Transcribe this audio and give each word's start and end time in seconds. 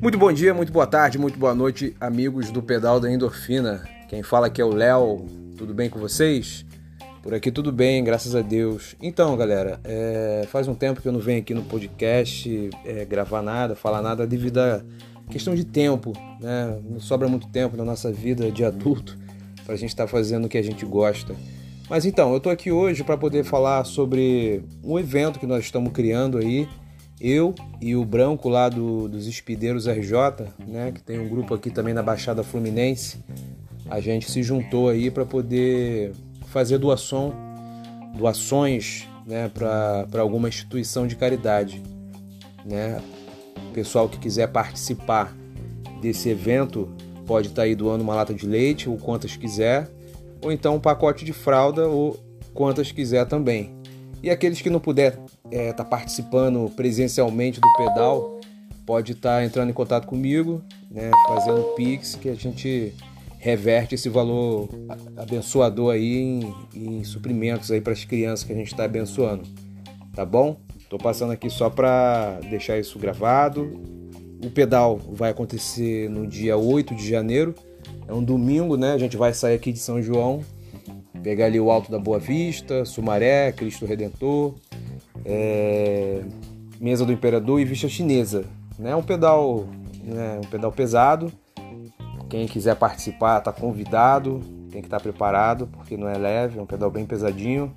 Muito 0.00 0.18
bom 0.18 0.30
dia, 0.30 0.52
muito 0.52 0.70
boa 0.70 0.86
tarde, 0.86 1.18
muito 1.18 1.38
boa 1.38 1.54
noite, 1.54 1.96
amigos 1.98 2.50
do 2.50 2.62
Pedal 2.62 3.00
da 3.00 3.10
Endorfina. 3.10 3.88
Quem 4.08 4.22
fala 4.22 4.46
aqui 4.46 4.60
é 4.60 4.64
o 4.64 4.74
Léo. 4.74 5.24
Tudo 5.56 5.72
bem 5.72 5.88
com 5.88 5.98
vocês? 5.98 6.66
Por 7.22 7.32
aqui 7.32 7.50
tudo 7.50 7.72
bem, 7.72 8.04
graças 8.04 8.36
a 8.36 8.42
Deus. 8.42 8.94
Então, 9.00 9.34
galera, 9.38 9.80
é, 9.82 10.46
faz 10.50 10.68
um 10.68 10.74
tempo 10.74 11.00
que 11.00 11.08
eu 11.08 11.12
não 11.12 11.18
venho 11.18 11.40
aqui 11.40 11.54
no 11.54 11.62
podcast 11.62 12.70
é, 12.84 13.06
gravar 13.06 13.40
nada, 13.40 13.74
falar 13.74 14.02
nada 14.02 14.26
devido 14.26 14.58
a 14.58 14.82
questão 15.30 15.54
de 15.54 15.64
tempo, 15.64 16.12
né? 16.40 16.78
Não 16.84 17.00
sobra 17.00 17.26
muito 17.26 17.48
tempo 17.48 17.74
na 17.74 17.84
nossa 17.84 18.12
vida 18.12 18.52
de 18.52 18.64
adulto 18.66 19.16
para 19.64 19.74
a 19.74 19.78
gente 19.78 19.90
estar 19.90 20.04
tá 20.04 20.08
fazendo 20.08 20.44
o 20.44 20.48
que 20.48 20.58
a 20.58 20.62
gente 20.62 20.84
gosta. 20.84 21.34
Mas 21.88 22.04
então, 22.04 22.34
eu 22.34 22.38
tô 22.38 22.50
aqui 22.50 22.70
hoje 22.70 23.02
para 23.02 23.16
poder 23.16 23.44
falar 23.44 23.82
sobre 23.84 24.62
um 24.84 24.98
evento 24.98 25.40
que 25.40 25.46
nós 25.46 25.64
estamos 25.64 25.90
criando 25.90 26.36
aí 26.36 26.68
eu 27.20 27.54
e 27.80 27.96
o 27.96 28.04
Branco 28.04 28.48
lá 28.48 28.68
do, 28.68 29.08
dos 29.08 29.26
Espideiros 29.26 29.86
RJ, 29.86 30.12
né, 30.66 30.92
que 30.92 31.02
tem 31.02 31.18
um 31.18 31.28
grupo 31.28 31.54
aqui 31.54 31.70
também 31.70 31.94
na 31.94 32.02
Baixada 32.02 32.42
Fluminense, 32.42 33.18
a 33.88 34.00
gente 34.00 34.30
se 34.30 34.42
juntou 34.42 34.88
aí 34.88 35.10
para 35.10 35.24
poder 35.24 36.12
fazer 36.46 36.78
doação, 36.78 37.32
doações 38.16 39.06
né, 39.26 39.48
para 39.48 40.20
alguma 40.20 40.48
instituição 40.48 41.06
de 41.06 41.16
caridade. 41.16 41.82
Né? 42.64 43.00
O 43.68 43.72
pessoal 43.72 44.08
que 44.08 44.18
quiser 44.18 44.48
participar 44.48 45.34
desse 46.00 46.28
evento 46.28 46.88
pode 47.26 47.48
estar 47.48 47.62
tá 47.62 47.66
aí 47.66 47.74
doando 47.74 48.04
uma 48.04 48.14
lata 48.14 48.34
de 48.34 48.46
leite 48.46 48.88
ou 48.88 48.96
quantas 48.96 49.36
quiser, 49.36 49.90
ou 50.42 50.52
então 50.52 50.76
um 50.76 50.80
pacote 50.80 51.24
de 51.24 51.32
fralda 51.32 51.88
ou 51.88 52.18
quantas 52.54 52.92
quiser 52.92 53.26
também. 53.26 53.75
E 54.26 54.30
aqueles 54.30 54.60
que 54.60 54.68
não 54.68 54.80
puder 54.80 55.20
estar 55.44 55.56
é, 55.56 55.72
tá 55.72 55.84
participando 55.84 56.68
presencialmente 56.74 57.60
do 57.60 57.72
pedal, 57.76 58.40
pode 58.84 59.12
estar 59.12 59.36
tá 59.36 59.44
entrando 59.44 59.70
em 59.70 59.72
contato 59.72 60.04
comigo, 60.04 60.64
né, 60.90 61.12
fazendo 61.28 61.62
Pix, 61.76 62.16
que 62.16 62.28
a 62.28 62.34
gente 62.34 62.92
reverte 63.38 63.94
esse 63.94 64.08
valor 64.08 64.68
abençoador 65.16 65.94
aí 65.94 66.16
em, 66.16 66.54
em 66.74 67.04
suprimentos 67.04 67.70
aí 67.70 67.80
para 67.80 67.92
as 67.92 68.04
crianças 68.04 68.44
que 68.44 68.52
a 68.52 68.56
gente 68.56 68.66
está 68.66 68.82
abençoando. 68.82 69.44
Tá 70.12 70.24
bom? 70.24 70.56
Estou 70.80 70.98
passando 70.98 71.30
aqui 71.30 71.48
só 71.48 71.70
para 71.70 72.40
deixar 72.50 72.80
isso 72.80 72.98
gravado. 72.98 73.80
O 74.44 74.50
pedal 74.50 74.98
vai 75.12 75.30
acontecer 75.30 76.10
no 76.10 76.26
dia 76.26 76.56
8 76.56 76.96
de 76.96 77.08
janeiro. 77.08 77.54
É 78.08 78.12
um 78.12 78.24
domingo, 78.24 78.76
né? 78.76 78.90
A 78.90 78.98
gente 78.98 79.16
vai 79.16 79.32
sair 79.32 79.54
aqui 79.54 79.70
de 79.70 79.78
São 79.78 80.02
João 80.02 80.42
Pegar 81.26 81.46
ali 81.46 81.58
o 81.58 81.72
Alto 81.72 81.90
da 81.90 81.98
Boa 81.98 82.20
Vista, 82.20 82.84
Sumaré, 82.84 83.50
Cristo 83.50 83.84
Redentor, 83.84 84.54
é, 85.24 86.22
Mesa 86.80 87.04
do 87.04 87.12
Imperador 87.12 87.60
e 87.60 87.64
Vista 87.64 87.88
Chinesa. 87.88 88.44
Né? 88.78 88.94
Um 88.94 89.02
pedal, 89.02 89.66
né? 90.04 90.38
um 90.38 90.48
pedal 90.48 90.70
pesado. 90.70 91.32
Quem 92.30 92.46
quiser 92.46 92.76
participar 92.76 93.38
está 93.38 93.52
convidado, 93.52 94.38
tem 94.70 94.80
que 94.80 94.86
estar 94.86 94.98
tá 94.98 95.02
preparado 95.02 95.66
porque 95.66 95.96
não 95.96 96.08
é 96.08 96.16
leve, 96.16 96.60
é 96.60 96.62
um 96.62 96.66
pedal 96.66 96.92
bem 96.92 97.04
pesadinho. 97.04 97.74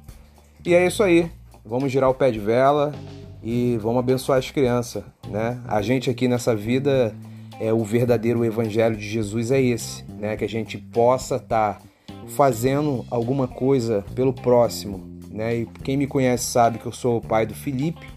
E 0.64 0.76
é 0.76 0.86
isso 0.86 1.02
aí. 1.02 1.32
Vamos 1.66 1.92
girar 1.92 2.12
o 2.12 2.14
pé 2.14 2.30
de 2.30 2.38
vela 2.38 2.94
e 3.42 3.80
vamos 3.82 3.98
abençoar 3.98 4.38
as 4.38 4.52
crianças, 4.52 5.04
né? 5.28 5.60
A 5.68 5.82
gente 5.82 6.08
aqui 6.08 6.28
nessa 6.28 6.56
vida 6.56 7.16
é 7.60 7.74
o 7.74 7.84
verdadeiro 7.84 8.46
evangelho 8.46 8.96
de 8.96 9.10
Jesus 9.10 9.50
é 9.50 9.60
esse, 9.60 10.04
né? 10.20 10.38
Que 10.38 10.46
a 10.46 10.50
gente 10.50 10.78
possa 10.78 11.38
estar 11.38 11.80
tá 11.80 11.89
fazendo 12.30 13.06
alguma 13.10 13.48
coisa 13.48 14.04
pelo 14.16 14.34
próximo. 14.34 15.20
Né? 15.30 15.58
E 15.58 15.66
quem 15.84 15.98
me 15.98 16.08
conhece 16.08 16.46
sabe 16.46 16.80
que 16.80 16.86
eu 16.86 16.92
sou 16.92 17.18
o 17.18 17.22
pai 17.22 17.46
do 17.46 17.54
Felipe. 17.54 18.08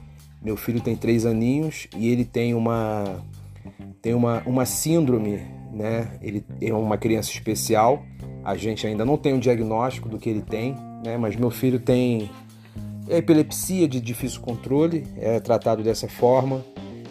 Meu 0.43 0.57
filho 0.57 0.81
tem 0.81 0.97
três 0.97 1.25
aninhos 1.25 1.87
e 1.97 2.09
ele 2.09 2.25
tem 2.25 2.55
uma 2.55 3.23
tem 4.01 4.15
uma, 4.15 4.43
uma 4.45 4.67
síndrome, 4.67 5.41
né? 5.73 6.19
Ele 6.21 6.45
é 6.61 6.75
uma 6.75 6.99
criança 6.99 7.31
especial. 7.31 8.03
A 8.45 8.57
gente 8.57 8.85
ainda 8.85 9.05
não 9.05 9.17
tem 9.17 9.33
um 9.33 9.39
diagnóstico 9.39 10.09
do 10.09 10.19
que 10.19 10.29
ele 10.29 10.43
tem, 10.43 10.75
né? 11.05 11.17
Mas 11.17 11.37
meu 11.37 11.51
filho 11.51 11.79
tem 11.79 12.29
epilepsia 13.09 13.87
de 13.87 14.01
difícil 14.01 14.41
controle, 14.41 15.05
é 15.17 15.39
tratado 15.39 15.83
dessa 15.83 16.09
forma. 16.09 16.65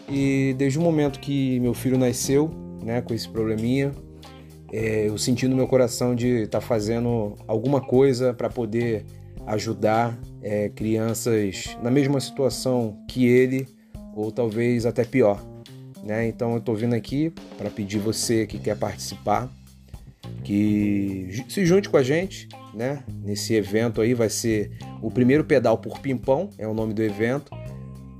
E 0.09 0.53
desde 0.57 0.77
o 0.77 0.81
momento 0.81 1.19
que 1.21 1.57
meu 1.61 1.73
filho 1.73 1.97
nasceu, 1.97 2.51
né, 2.83 3.01
com 3.01 3.13
esse 3.13 3.29
probleminha, 3.29 3.93
é, 4.71 5.07
eu 5.07 5.17
senti 5.17 5.47
no 5.47 5.55
meu 5.55 5.67
coração 5.67 6.15
de 6.15 6.43
estar 6.43 6.59
tá 6.59 6.65
fazendo 6.65 7.35
alguma 7.47 7.81
coisa 7.81 8.33
para 8.33 8.49
poder 8.49 9.05
ajudar 9.45 10.17
é, 10.41 10.69
crianças 10.69 11.77
na 11.81 11.91
mesma 11.91 12.19
situação 12.19 12.97
que 13.07 13.25
ele, 13.25 13.67
ou 14.15 14.31
talvez 14.31 14.85
até 14.85 15.03
pior. 15.03 15.43
Né? 16.03 16.27
Então 16.27 16.51
eu 16.53 16.57
estou 16.57 16.75
vindo 16.75 16.93
aqui 16.93 17.33
para 17.57 17.69
pedir 17.69 17.99
você 17.99 18.47
que 18.47 18.57
quer 18.57 18.77
participar 18.77 19.51
que 20.43 21.43
se 21.47 21.65
junte 21.65 21.89
com 21.89 21.97
a 21.97 22.03
gente, 22.03 22.47
né? 22.73 23.03
Nesse 23.23 23.53
evento 23.53 24.01
aí 24.01 24.13
vai 24.13 24.29
ser 24.29 24.71
o 25.01 25.11
primeiro 25.11 25.43
pedal 25.43 25.77
por 25.77 25.99
pimpão, 25.99 26.49
é 26.57 26.67
o 26.67 26.73
nome 26.73 26.93
do 26.93 27.01
evento, 27.01 27.51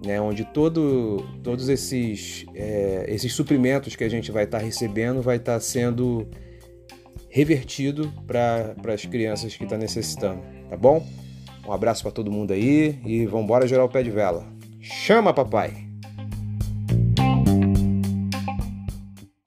né? 0.06 0.19
Onde 0.19 0.45
todo, 0.45 1.25
todos 1.44 1.69
esses, 1.69 2.45
é, 2.56 3.06
esses 3.07 3.34
suprimentos 3.34 3.95
que 3.95 4.03
a 4.03 4.09
gente 4.09 4.31
vai 4.31 4.45
estar 4.45 4.59
tá 4.59 4.63
recebendo 4.63 5.22
vai 5.22 5.38
estar 5.38 5.53
tá 5.53 5.59
sendo 5.59 6.28
revertido 7.29 8.11
para 8.28 8.75
as 8.94 9.06
crianças 9.06 9.56
que 9.56 9.63
estão 9.63 9.78
tá 9.78 9.81
necessitando, 9.81 10.41
tá 10.69 10.75
bom? 10.75 11.06
Um 11.66 11.72
abraço 11.72 12.03
para 12.03 12.11
todo 12.11 12.31
mundo 12.31 12.51
aí 12.51 13.00
e 13.06 13.25
vamos 13.25 13.45
embora 13.45 13.67
gerar 13.67 13.85
o 13.85 13.90
pé 13.90 14.03
de 14.03 14.09
vela. 14.09 14.45
Chama, 14.81 15.34
papai! 15.34 15.91